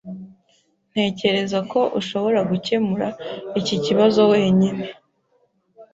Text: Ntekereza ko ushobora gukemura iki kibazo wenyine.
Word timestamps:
Ntekereza 0.91 1.59
ko 1.71 1.79
ushobora 1.99 2.39
gukemura 2.49 3.07
iki 3.59 3.75
kibazo 3.85 4.21
wenyine. 4.31 4.83